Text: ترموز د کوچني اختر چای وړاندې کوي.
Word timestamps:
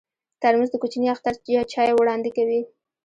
ترموز 0.41 0.69
د 0.71 0.75
کوچني 0.81 1.07
اختر 1.13 1.33
چای 1.73 1.91
وړاندې 1.95 2.29
کوي. 2.37 2.61